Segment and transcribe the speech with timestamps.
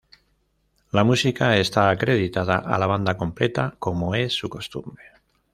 [0.93, 5.03] La música está acreditada a la banda completa, como es su costumbre.